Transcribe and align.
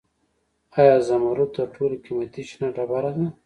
آیا 0.79 0.95
زمرد 1.07 1.49
تر 1.57 1.67
ټولو 1.75 1.95
قیمتي 2.05 2.43
شنه 2.49 2.67
ډبره 2.75 3.11
ده؟ 3.17 3.25